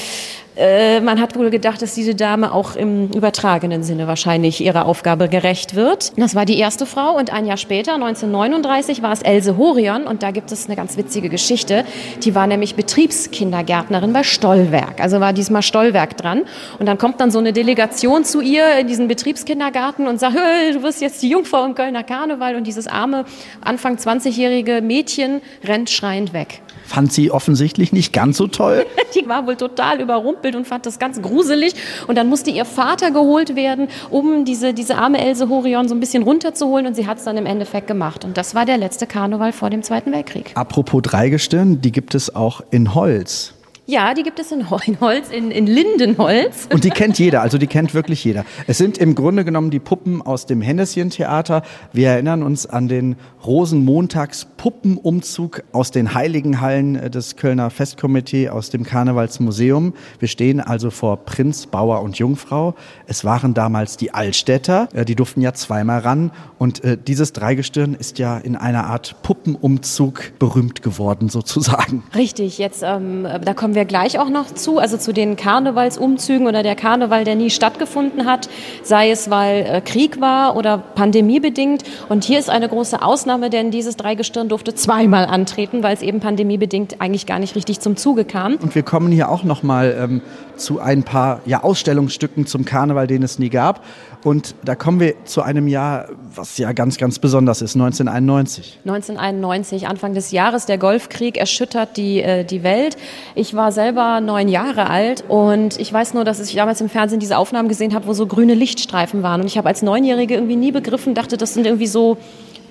[0.56, 5.28] äh, man hat wohl gedacht, dass diese Dame auch im übertragenen Sinne wahrscheinlich ihrer Aufgabe
[5.28, 6.12] gerecht wird.
[6.16, 10.06] Das war die erste Frau und ein Jahr später, 1939, war es Else Horion.
[10.06, 11.84] Und da gibt es eine ganz witzige Geschichte.
[12.22, 16.42] Die war nämlich Betriebskindergärtnerin bei Stollwerk, also war diesmal Stollwerk dran.
[16.78, 20.82] Und dann kommt dann so eine Delegation zu ihr in diesen Betriebskindergarten und sagt, du
[20.82, 22.56] wirst jetzt die Jungfrau im Kölner Karneval.
[22.56, 23.24] Und dieses arme
[23.62, 28.86] Anfang 20-jährige Mädchen rennt schreiend weg fand sie offensichtlich nicht ganz so toll.
[29.14, 31.74] Die war wohl total überrumpelt und fand das ganz gruselig.
[32.06, 36.00] Und dann musste ihr Vater geholt werden, um diese, diese arme Else Horion so ein
[36.00, 36.86] bisschen runterzuholen.
[36.86, 38.24] Und sie hat es dann im Endeffekt gemacht.
[38.24, 40.52] Und das war der letzte Karneval vor dem Zweiten Weltkrieg.
[40.54, 43.54] Apropos Dreigestirn, die gibt es auch in Holz.
[43.84, 46.68] Ja, die gibt es in Holz, in, in Lindenholz.
[46.72, 48.44] Und die kennt jeder, also die kennt wirklich jeder.
[48.68, 51.62] Es sind im Grunde genommen die Puppen aus dem Henneschen-Theater.
[51.92, 59.94] Wir erinnern uns an den Rosenmontags-Puppenumzug aus den Heiligenhallen des Kölner Festkomitee aus dem Karnevalsmuseum.
[60.20, 62.76] Wir stehen also vor Prinz, Bauer und Jungfrau.
[63.08, 66.30] Es waren damals die Altstädter, äh, die durften ja zweimal ran.
[66.56, 72.04] Und äh, dieses Dreigestirn ist ja in einer Art Puppenumzug berühmt geworden, sozusagen.
[72.14, 76.62] Richtig, jetzt ähm, da kommen wir gleich auch noch zu, also zu den Karnevalsumzügen oder
[76.62, 78.48] der Karneval, der nie stattgefunden hat,
[78.82, 81.84] sei es weil äh, Krieg war oder pandemiebedingt.
[82.08, 86.20] Und hier ist eine große Ausnahme, denn dieses Dreigestirn durfte zweimal antreten, weil es eben
[86.20, 88.56] pandemiebedingt eigentlich gar nicht richtig zum Zuge kam.
[88.56, 90.20] Und wir kommen hier auch noch mal ähm,
[90.62, 93.84] zu ein paar ja, Ausstellungsstücken zum Karneval, den es nie gab.
[94.24, 98.78] Und da kommen wir zu einem Jahr, was ja ganz, ganz besonders ist, 1991.
[98.84, 102.96] 1991, Anfang des Jahres, der Golfkrieg erschüttert die, äh, die Welt.
[103.34, 107.18] Ich war selber neun Jahre alt und ich weiß nur, dass ich damals im Fernsehen
[107.18, 109.40] diese Aufnahmen gesehen habe, wo so grüne Lichtstreifen waren.
[109.40, 112.16] Und ich habe als Neunjährige irgendwie nie begriffen, dachte, das sind irgendwie so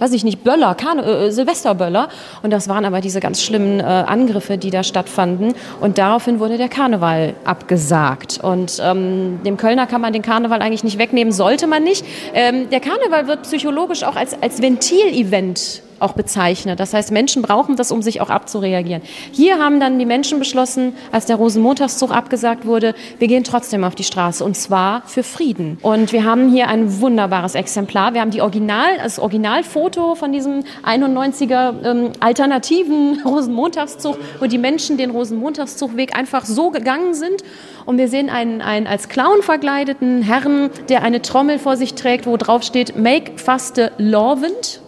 [0.02, 2.10] weiß ich nicht, Böller, Karne äh, Silvesterböller.
[2.42, 5.54] Und das waren aber diese ganz schlimmen äh, Angriffe, die da stattfanden.
[5.80, 8.40] Und daraufhin wurde der Karneval abgesagt.
[8.42, 12.04] Und ähm, dem Kölner kann man den Karneval eigentlich nicht wegnehmen, sollte man nicht.
[12.34, 16.80] Ähm, der Karneval wird psychologisch auch als, als Ventilevent auch bezeichnet.
[16.80, 19.02] Das heißt, Menschen brauchen das, um sich auch abzureagieren.
[19.32, 23.96] Hier haben dann die Menschen beschlossen, als der Rosenmontagszug abgesagt wurde, wir gehen trotzdem auf
[23.96, 25.78] die Straße und zwar für Frieden.
[25.82, 28.14] Und wir haben hier ein wunderbares Exemplar.
[28.14, 34.98] Wir haben die Original, das Originalfoto von diesem 91er ähm, alternativen Rosenmontagszug, wo die Menschen
[34.98, 37.44] den Rosenmontagszugweg einfach so gegangen sind.
[37.86, 42.26] Und wir sehen einen, einen als Clown verkleideten Herrn, der eine Trommel vor sich trägt,
[42.26, 44.82] wo drauf steht Make Faste Lovend.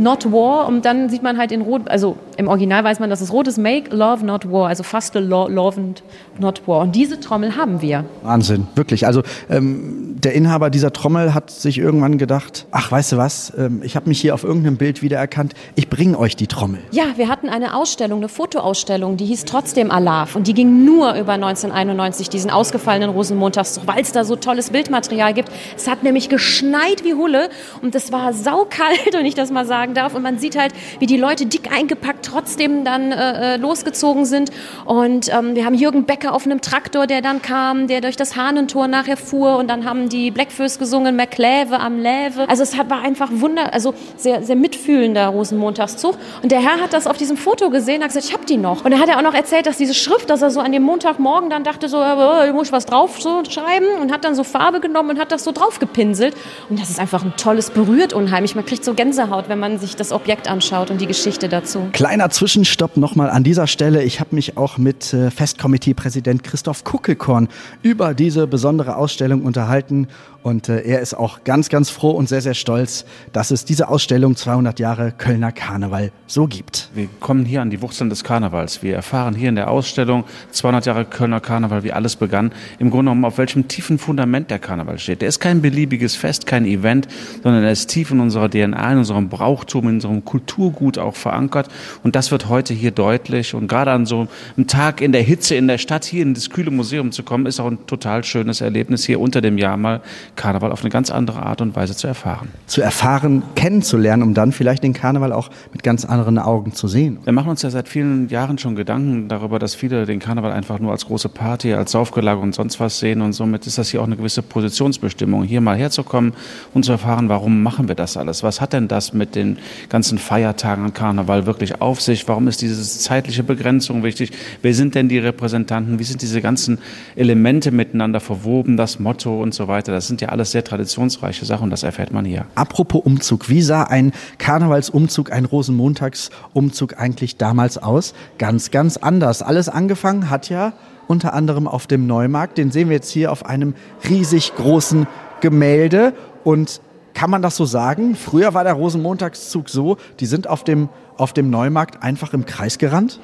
[0.00, 3.20] Not War und dann sieht man halt in Rot, also im Original weiß man, dass
[3.20, 6.02] es rot ist, Make Love Not War, also faste lo Love and
[6.38, 6.80] Not War.
[6.80, 8.06] Und diese Trommel haben wir.
[8.22, 9.06] Wahnsinn, wirklich.
[9.06, 13.82] Also ähm, der Inhaber dieser Trommel hat sich irgendwann gedacht, ach, weißt du was, ähm,
[13.84, 16.80] ich habe mich hier auf irgendeinem Bild wiedererkannt, ich bringe euch die Trommel.
[16.92, 21.14] Ja, wir hatten eine Ausstellung, eine Fotoausstellung, die hieß trotzdem Alav und die ging nur
[21.14, 25.50] über 1991, diesen ausgefallenen Rosenmontagszug, weil es da so tolles Bildmaterial gibt.
[25.76, 27.50] Es hat nämlich geschneit wie Hulle
[27.82, 30.14] und es war saukalt, wenn ich das mal sagen darf.
[30.14, 34.50] Und man sieht halt, wie die Leute dick eingepackt trotzdem dann äh, äh, losgezogen sind.
[34.84, 38.36] Und ähm, wir haben Jürgen Becker auf einem Traktor, der dann kam, der durch das
[38.36, 39.56] Hahnentor nachher fuhr.
[39.56, 42.48] Und dann haben die Blackfurs gesungen, McLäve am Läve.
[42.48, 46.16] Also es war einfach wunder, also sehr, sehr mitfühlender Rosenmontagszug.
[46.42, 48.84] Und der Herr hat das auf diesem Foto gesehen, hat gesagt, ich habe die noch.
[48.84, 50.82] Und er hat ja auch noch erzählt, dass diese Schrift, dass er so an dem
[50.82, 54.44] Montagmorgen dann dachte, so, äh, ich muss was drauf so schreiben und hat dann so
[54.44, 56.34] Farbe genommen und hat das so drauf gepinselt.
[56.68, 58.54] Und das ist einfach ein tolles, berührt unheimlich.
[58.54, 61.88] Man kriegt so Gänsehaut, wenn man sich das Objekt anschaut und die Geschichte dazu.
[61.92, 64.02] Kleiner Zwischenstopp nochmal an dieser Stelle.
[64.02, 67.48] Ich habe mich auch mit äh, Festkomitee-Präsident Christoph Kuckelkorn
[67.82, 70.08] über diese besondere Ausstellung unterhalten
[70.42, 73.88] und äh, er ist auch ganz, ganz froh und sehr, sehr stolz, dass es diese
[73.88, 76.88] Ausstellung 200 Jahre Kölner Karneval so gibt.
[76.94, 78.82] Wir kommen hier an die Wurzeln des Karnevals.
[78.82, 82.52] Wir erfahren hier in der Ausstellung 200 Jahre Kölner Karneval, wie alles begann.
[82.78, 85.20] Im Grunde genommen, auf welchem tiefen Fundament der Karneval steht.
[85.20, 87.08] Der ist kein beliebiges Fest, kein Event,
[87.42, 91.68] sondern er ist tief in unserer DNA, in unserem Brauchtum, in unserem Kulturgut auch verankert.
[92.02, 93.54] Und das wird heute hier deutlich.
[93.54, 96.48] Und gerade an so einem Tag in der Hitze in der Stadt, hier in das
[96.48, 100.00] kühle Museum zu kommen, ist auch ein total schönes Erlebnis, hier unter dem Jahr mal
[100.36, 102.48] Karneval auf eine ganz andere Art und Weise zu erfahren.
[102.66, 107.18] Zu erfahren, kennenzulernen, um dann vielleicht den Karneval auch mit ganz anderen Augen zu sehen.
[107.24, 110.78] Wir machen uns ja seit vielen Jahren schon Gedanken darüber, dass viele den Karneval einfach
[110.78, 114.00] nur als große Party, als Saufgelage und sonst was sehen und somit ist das hier
[114.00, 116.32] auch eine gewisse Positionsbestimmung, hier mal herzukommen
[116.74, 118.42] und zu erfahren, warum machen wir das alles?
[118.42, 122.28] Was hat denn das mit den ganzen Feiertagen an Karneval wirklich auf sich?
[122.28, 124.32] Warum ist diese zeitliche Begrenzung wichtig?
[124.62, 125.98] Wer sind denn die Repräsentanten?
[125.98, 126.78] Wie sind diese ganzen
[127.16, 128.76] Elemente miteinander verwoben?
[128.76, 129.92] Das Motto und so weiter.
[129.92, 132.46] Das sind ja alles sehr traditionsreiche Sachen und das erfährt man hier.
[132.54, 138.14] Apropos Umzug, wie sah ein Karnevalsumzug, ein Rosenmontagsumzug eigentlich damals aus?
[138.38, 139.42] Ganz, ganz anders.
[139.42, 140.72] Alles angefangen hat ja
[141.06, 142.58] unter anderem auf dem Neumarkt.
[142.58, 143.74] Den sehen wir jetzt hier auf einem
[144.08, 145.06] riesig großen
[145.40, 146.12] Gemälde
[146.44, 146.80] und
[147.14, 148.14] kann man das so sagen?
[148.14, 152.78] Früher war der Rosenmontagszug so, die sind auf dem, auf dem Neumarkt einfach im Kreis
[152.78, 153.20] gerannt?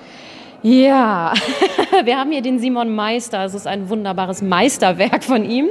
[0.62, 1.34] Ja,
[2.04, 3.44] wir haben hier den Simon Meister.
[3.44, 5.68] Es ist ein wunderbares Meisterwerk von ihm.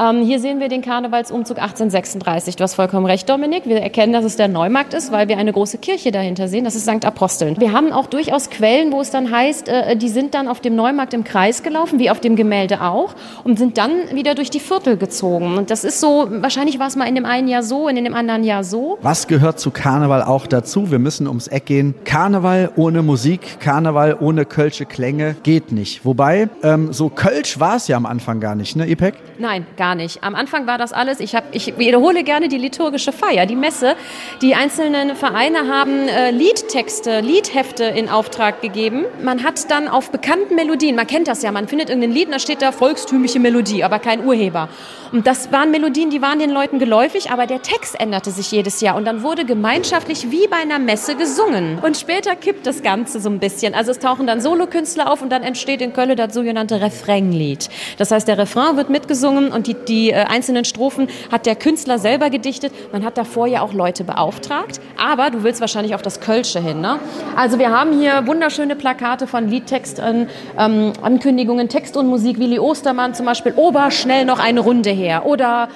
[0.00, 2.56] Ähm, hier sehen wir den Karnevalsumzug 1836.
[2.56, 3.66] Du hast vollkommen recht, Dominik.
[3.66, 6.64] Wir erkennen, dass es der Neumarkt ist, weil wir eine große Kirche dahinter sehen.
[6.64, 7.04] Das ist St.
[7.04, 7.60] Aposteln.
[7.60, 10.74] Wir haben auch durchaus Quellen, wo es dann heißt, äh, die sind dann auf dem
[10.74, 13.14] Neumarkt im Kreis gelaufen, wie auf dem Gemälde auch,
[13.44, 15.58] und sind dann wieder durch die Viertel gezogen.
[15.58, 18.14] Und das ist so, wahrscheinlich war es mal in dem einen Jahr so, in dem
[18.14, 18.98] anderen Jahr so.
[19.02, 20.90] Was gehört zu Karneval auch dazu?
[20.90, 21.94] Wir müssen ums Eck gehen.
[22.04, 26.04] Karneval ohne Musik, Karneval ohne kölsche Klänge geht nicht.
[26.04, 29.14] Wobei, ähm, so Kölsch war es ja am Anfang gar nicht, ne, Ipek?
[29.38, 30.22] Nein, gar nicht.
[30.22, 33.94] Am Anfang war das alles, ich, hab, ich wiederhole gerne die liturgische Feier, die Messe.
[34.40, 39.04] Die einzelnen Vereine haben äh, Liedtexte, Liedhefte in Auftrag gegeben.
[39.22, 42.38] Man hat dann auf bekannten Melodien, man kennt das ja, man findet irgendein Lied da
[42.38, 44.68] steht da volkstümliche Melodie, aber kein Urheber.
[45.12, 48.80] Und das waren Melodien, die waren den Leuten geläufig, aber der Text änderte sich jedes
[48.80, 51.78] Jahr und dann wurde gemeinschaftlich wie bei einer Messe gesungen.
[51.80, 53.74] Und später kippt das Ganze so ein bisschen.
[53.74, 57.70] Also es tauchen dann Solokünstler auf und dann entsteht in Köln das sogenannte Refrainlied.
[57.96, 61.98] Das heißt, der Refrain wird mitgesungen und die, die äh, einzelnen Strophen hat der Künstler
[61.98, 62.74] selber gedichtet.
[62.92, 66.82] Man hat davor ja auch Leute beauftragt, aber du willst wahrscheinlich auf das Kölsche hin.
[66.82, 66.98] Ne?
[67.36, 72.38] Also wir haben hier wunderschöne Plakate von Liedtexten, ähm, Ankündigungen, Text und Musik.
[72.38, 75.24] Willi Ostermann zum Beispiel, Ober, schnell noch eine Runde her.
[75.24, 75.68] Oder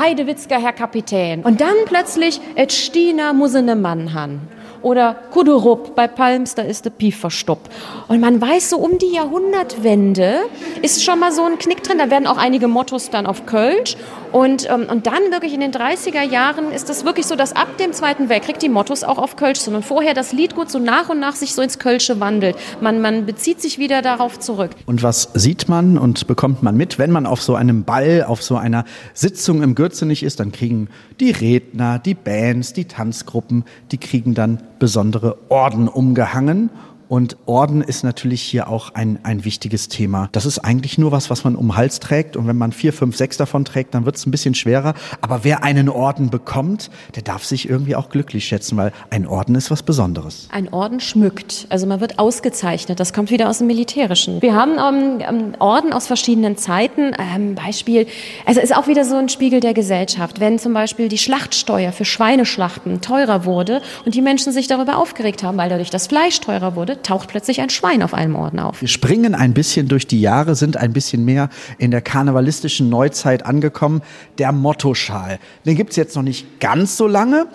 [0.00, 1.44] Heidewitzka, Herr Kapitän.
[1.44, 4.40] Und dann plötzlich, et Stina muss ne Mann han.
[4.84, 7.72] Oder Kuderup, bei Palms, da ist der Pief verstoppt.
[8.06, 10.40] Und man weiß so um die Jahrhundertwende
[10.82, 11.96] ist schon mal so ein Knick drin.
[11.96, 13.96] Da werden auch einige Mottos dann auf Kölsch.
[14.34, 17.78] Und, ähm, und dann wirklich in den 30er Jahren ist es wirklich so, dass ab
[17.78, 19.76] dem Zweiten Weltkrieg die Mottos auch auf Kölsch sind.
[19.76, 22.56] Und vorher das Liedgut so nach und nach sich so ins Kölsche wandelt.
[22.80, 24.72] Man, man bezieht sich wieder darauf zurück.
[24.86, 28.42] Und was sieht man und bekommt man mit, wenn man auf so einem Ball, auf
[28.42, 30.88] so einer Sitzung im Gürzenich ist, dann kriegen
[31.20, 36.70] die Redner, die Bands, die Tanzgruppen, die kriegen dann besondere Orden umgehangen.
[37.08, 40.28] Und Orden ist natürlich hier auch ein, ein wichtiges Thema.
[40.32, 42.36] Das ist eigentlich nur was, was man um den Hals trägt.
[42.36, 44.94] Und wenn man vier, fünf, sechs davon trägt, dann wird es ein bisschen schwerer.
[45.20, 49.54] Aber wer einen Orden bekommt, der darf sich irgendwie auch glücklich schätzen, weil ein Orden
[49.54, 50.48] ist was Besonderes.
[50.50, 51.66] Ein Orden schmückt.
[51.68, 53.00] Also man wird ausgezeichnet.
[53.00, 54.40] Das kommt wieder aus dem Militärischen.
[54.42, 57.12] Wir haben ähm, Orden aus verschiedenen Zeiten.
[57.18, 58.06] Ähm, Beispiel,
[58.46, 60.40] also ist auch wieder so ein Spiegel der Gesellschaft.
[60.40, 65.42] Wenn zum Beispiel die Schlachtsteuer für Schweineschlachten teurer wurde und die Menschen sich darüber aufgeregt
[65.42, 68.80] haben, weil dadurch das Fleisch teurer wurde, taucht plötzlich ein Schwein auf einem Orden auf.
[68.80, 73.46] Wir springen ein bisschen durch die Jahre, sind ein bisschen mehr in der karnevalistischen Neuzeit
[73.46, 74.02] angekommen.
[74.38, 75.38] Der Mottoschal.
[75.64, 77.46] Den gibt's jetzt noch nicht ganz so lange,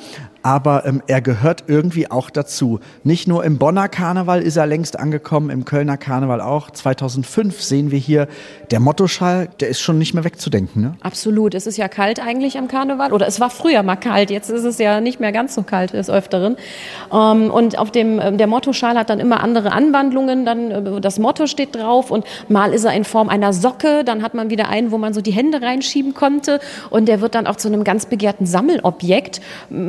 [0.44, 2.80] aber ähm, er gehört irgendwie auch dazu.
[3.04, 6.72] Nicht nur im Bonner Karneval ist er längst angekommen, im Kölner Karneval auch.
[6.72, 8.28] 2005 sehen wir hier
[8.72, 10.82] der Mottoschal, der ist schon nicht mehr wegzudenken.
[10.82, 10.94] Ne?
[11.02, 11.56] Absolut.
[11.56, 14.30] Es ist ja kalt eigentlich am Karneval oder es war früher mal kalt.
[14.30, 16.56] Jetzt ist es ja nicht mehr ganz so kalt des Öfteren.
[17.12, 20.46] Ähm, und auf dem ähm, der Mottoschal hat dann immer andere Anwandlungen.
[20.46, 24.04] Dann äh, das Motto steht drauf und mal ist er in Form einer Socke.
[24.04, 27.36] Dann hat man wieder einen, wo man so die Hände reinschieben konnte und der wird
[27.36, 29.42] dann auch zu einem ganz begehrten Sammelobjekt.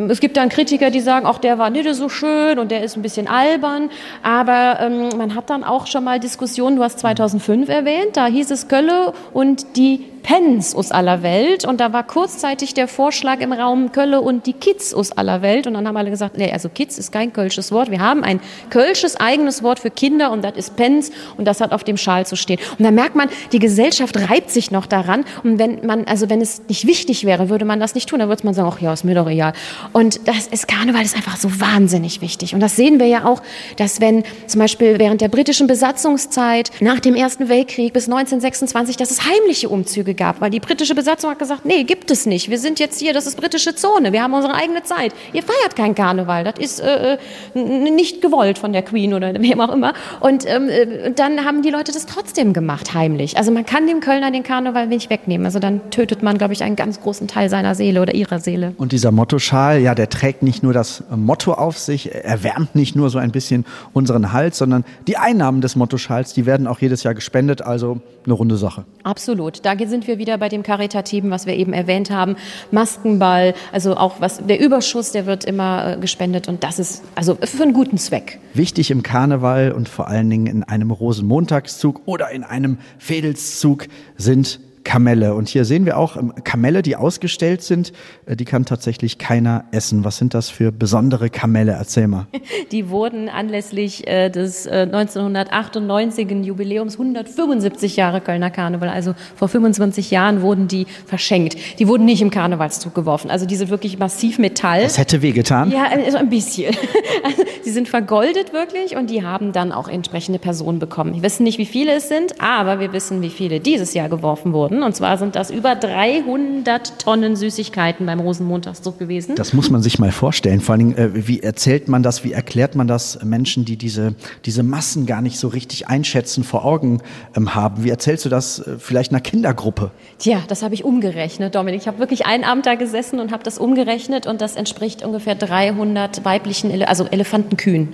[0.09, 2.97] Es gibt dann Kritiker, die sagen, auch der war nicht so schön und der ist
[2.97, 3.91] ein bisschen albern.
[4.23, 8.51] Aber ähm, man hat dann auch schon mal Diskussionen, du hast 2005 erwähnt, da hieß
[8.51, 11.65] es Kölle und die Pens aus aller Welt.
[11.65, 15.67] Und da war kurzzeitig der Vorschlag im Raum Kölle und die Kids aus aller Welt.
[15.67, 17.91] Und dann haben alle gesagt, nee, also Kids ist kein kölsches Wort.
[17.91, 21.73] Wir haben ein kölsches eigenes Wort für Kinder und das ist Pens und das hat
[21.73, 22.59] auf dem Schal zu stehen.
[22.79, 25.25] Und da merkt man, die Gesellschaft reibt sich noch daran.
[25.43, 28.19] Und wenn man, also wenn es nicht wichtig wäre, würde man das nicht tun.
[28.19, 29.53] Dann würde man sagen, ach ja, ist mir doch egal.
[29.93, 32.55] Und das ist Karneval ist einfach so wahnsinnig wichtig.
[32.55, 33.43] Und das sehen wir ja auch,
[33.77, 39.11] dass wenn zum Beispiel während der britischen Besatzungszeit nach dem Ersten Weltkrieg bis 1926, dass
[39.11, 42.51] es heimliche Umzüge gab, weil die britische Besatzung hat gesagt, nee, gibt es nicht.
[42.51, 45.13] Wir sind jetzt hier, das ist britische Zone, wir haben unsere eigene Zeit.
[45.33, 47.19] Ihr feiert kein Karneval, das ist äh,
[47.55, 49.95] nicht gewollt von der Queen oder wem auch immer.
[50.21, 50.69] Und ähm,
[51.17, 53.37] dann haben die Leute das trotzdem gemacht, heimlich.
[53.37, 55.47] Also man kann dem Kölner den Karneval nicht wegnehmen.
[55.47, 58.75] Also dann tötet man, glaube ich, einen ganz großen Teil seiner Seele oder ihrer Seele.
[58.77, 62.97] Und dieser Mottoschal, ja, der trägt nicht nur das Motto auf sich, er wärmt nicht
[62.97, 67.03] nur so ein bisschen unseren Hals, sondern die Einnahmen des Mottoschals, die werden auch jedes
[67.03, 68.85] Jahr gespendet, also eine runde Sache.
[69.03, 69.65] Absolut.
[69.65, 72.37] Da sind wir wieder bei dem Karitativen, was wir eben erwähnt haben.
[72.71, 77.63] Maskenball, also auch was, der Überschuss, der wird immer gespendet und das ist also für
[77.63, 78.41] einen guten Zweck.
[78.55, 83.87] Wichtig im Karneval und vor allen Dingen in einem Rosenmontagszug oder in einem Fädelszug
[84.17, 84.61] sind
[84.91, 85.35] Kamelle.
[85.35, 87.93] Und hier sehen wir auch ähm, Kamelle, die ausgestellt sind.
[88.27, 90.05] Äh, die kann tatsächlich keiner essen.
[90.05, 91.71] Was sind das für besondere Kamelle?
[91.79, 92.27] Erzähl mal.
[92.73, 96.45] Die wurden anlässlich äh, des 1998.
[96.45, 101.57] Jubiläums 175 Jahre Kölner Karneval, also vor 25 Jahren wurden die verschenkt.
[101.79, 103.31] Die wurden nicht im Karnevalszug geworfen.
[103.31, 104.83] Also die sind wirklich massiv Metall.
[104.83, 105.71] Das hätte wehgetan.
[105.71, 106.75] Ja, also ein bisschen.
[107.23, 111.15] Also, sie sind vergoldet wirklich und die haben dann auch entsprechende Personen bekommen.
[111.15, 114.55] Wir wissen nicht, wie viele es sind, aber wir wissen, wie viele dieses Jahr geworfen
[114.55, 114.80] wurden.
[114.81, 114.83] Gefunden.
[114.83, 119.37] Und zwar sind das über 300 Tonnen Süßigkeiten beim Rosenmontagszug gewesen.
[119.37, 120.61] Das muss man sich mal vorstellen.
[120.61, 124.15] Vor allen Dingen, äh, wie erzählt man das, wie erklärt man das Menschen, die diese,
[124.45, 127.01] diese Massen gar nicht so richtig einschätzen, vor Augen
[127.37, 127.85] ähm, haben?
[127.85, 129.91] Wie erzählst du das äh, vielleicht einer Kindergruppe?
[130.19, 131.81] Tja, das habe ich umgerechnet, Dominik.
[131.81, 135.35] Ich habe wirklich einen Abend da gesessen und habe das umgerechnet und das entspricht ungefähr
[135.35, 137.89] 300 weiblichen, Ele also Elefantenkühen.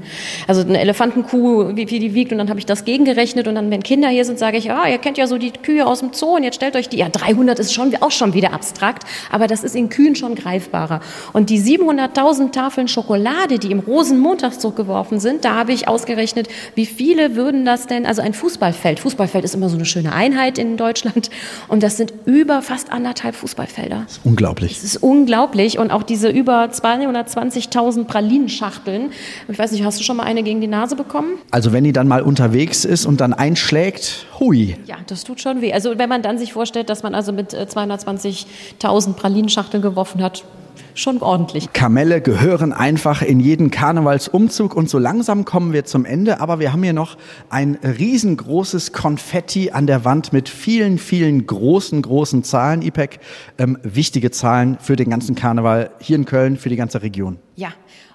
[0.46, 3.70] Also eine Elefantenkuh, wie viel die wiegt und dann habe ich das gegengerechnet und dann,
[3.70, 6.12] wenn Kinder hier sind, sage ich, ah, ihr kennt ja so die Kühe aus dem
[6.12, 9.46] Zoo und jetzt stellt euch die, ja 300 ist schon auch schon wieder abstrakt, aber
[9.46, 11.00] das ist in Kühen schon greifbarer.
[11.33, 16.87] Und die 700.000 Tafeln Schokolade, die im Rosenmontagszug geworfen sind, da habe ich ausgerechnet, wie
[16.87, 20.76] viele würden das denn, also ein Fußballfeld, Fußballfeld ist immer so eine schöne Einheit in
[20.76, 21.31] Deutschland
[21.68, 24.02] und das sind über fast anderthalb Fußballfelder.
[24.05, 24.74] Das ist unglaublich.
[24.74, 29.12] Das ist unglaublich und auch diese über 220.000 Pralinenschachteln.
[29.46, 31.38] Ich weiß nicht, hast du schon mal eine gegen die Nase bekommen?
[31.52, 34.76] Also wenn die dann mal unterwegs ist und dann einschlägt, hui.
[34.87, 35.72] Ja, das tut schon weh.
[35.72, 40.42] Also wenn man dann sich vorstellt, dass man also mit 220.000 äh, Pralinenschachteln geworfen hat,
[40.94, 41.70] schon ordentlich.
[41.74, 46.72] Kamelle gehören einfach in jeden Karnevalsumzug und so langsam kommen wir zum Ende, aber wir
[46.72, 47.18] haben hier noch
[47.50, 53.20] ein riesengroßes Konfetti an der Wand mit vielen, vielen großen, großen Zahlen, IPEC,
[53.58, 57.36] ähm, wichtige Zahlen für den ganzen Karneval hier in Köln, für die ganze Region.
[57.56, 57.68] Ja,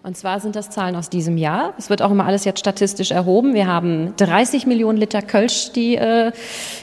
[0.04, 1.74] und zwar sind das Zahlen aus diesem Jahr.
[1.78, 3.54] Es wird auch immer alles jetzt statistisch erhoben.
[3.54, 6.32] Wir haben 30 Millionen Liter Kölsch, die äh,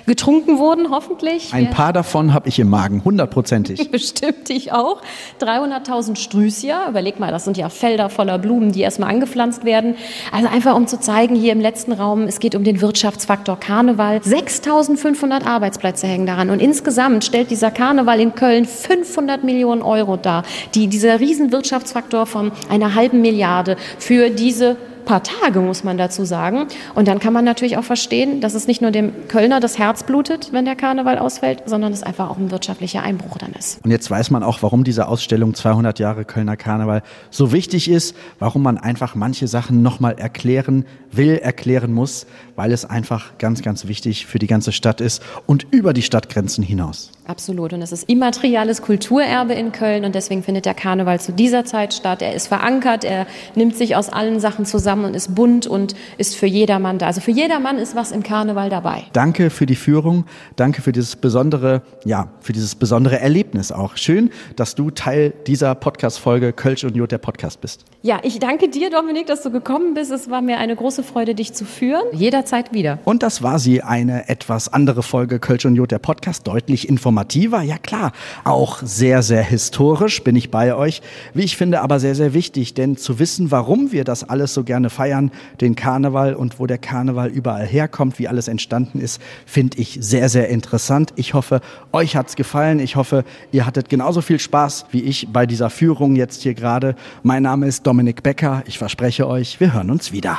[0.06, 1.52] getrunken wurden, hoffentlich.
[1.52, 3.90] Ein paar davon habe ich im Magen, hundertprozentig.
[3.90, 5.02] Bestimmt ich auch.
[5.40, 6.88] 300.000 Strüßia.
[6.88, 9.96] Überleg mal, das sind ja Felder voller Blumen, die erstmal angepflanzt werden.
[10.30, 14.18] Also einfach um zu zeigen, hier im letzten Raum, es geht um den Wirtschaftsfaktor Karneval.
[14.18, 16.50] 6.500 Arbeitsplätze hängen daran.
[16.50, 20.44] Und insgesamt stellt dieser Karneval in Köln 500 Millionen Euro dar.
[20.76, 26.26] Die, dieser Riesenwirtschaftsfaktor von einer halben halben Milliarde für diese paar Tage, muss man dazu
[26.26, 26.66] sagen.
[26.94, 30.02] Und dann kann man natürlich auch verstehen, dass es nicht nur dem Kölner das Herz
[30.02, 33.82] blutet, wenn der Karneval ausfällt, sondern es einfach auch ein wirtschaftlicher Einbruch dann ist.
[33.82, 38.14] Und jetzt weiß man auch, warum diese Ausstellung 200 Jahre Kölner Karneval so wichtig ist,
[38.38, 42.26] warum man einfach manche Sachen nochmal erklären will, erklären muss,
[42.58, 46.64] weil es einfach ganz, ganz wichtig für die ganze Stadt ist und über die Stadtgrenzen
[46.64, 47.12] hinaus.
[47.24, 47.72] Absolut.
[47.72, 51.94] Und es ist immateriales Kulturerbe in Köln und deswegen findet der Karneval zu dieser Zeit
[51.94, 52.20] statt.
[52.20, 56.34] Er ist verankert, er nimmt sich aus allen Sachen zusammen und ist bunt und ist
[56.34, 57.06] für jedermann da.
[57.06, 59.04] Also für jedermann ist was im Karneval dabei.
[59.12, 60.24] Danke für die Führung.
[60.56, 63.96] Danke für dieses besondere, ja, für dieses besondere Erlebnis auch.
[63.96, 67.84] Schön, dass du Teil dieser Podcast-Folge Kölsch und Jod der Podcast bist.
[68.02, 70.10] Ja, ich danke dir, Dominik, dass du gekommen bist.
[70.10, 72.02] Es war mir eine große Freude, dich zu führen.
[72.12, 72.98] Jederzeit wieder.
[73.04, 76.46] Und das war sie, eine etwas andere Folge Kölsch und Jod der Podcast.
[76.46, 78.12] Deutlich informativ informativer, ja klar,
[78.44, 81.02] auch sehr, sehr historisch bin ich bei euch,
[81.34, 84.64] wie ich finde, aber sehr, sehr wichtig, denn zu wissen, warum wir das alles so
[84.64, 85.30] gerne feiern,
[85.60, 90.28] den Karneval und wo der Karneval überall herkommt, wie alles entstanden ist, finde ich sehr,
[90.28, 91.12] sehr interessant.
[91.16, 91.60] Ich hoffe,
[91.92, 92.80] euch hat's gefallen.
[92.80, 96.94] Ich hoffe, ihr hattet genauso viel Spaß wie ich bei dieser Führung jetzt hier gerade.
[97.22, 98.62] Mein Name ist Dominik Becker.
[98.66, 100.38] Ich verspreche euch, wir hören uns wieder.